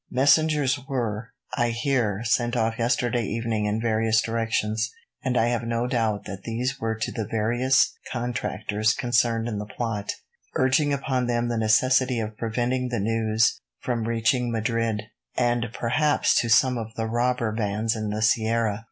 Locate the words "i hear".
1.55-2.23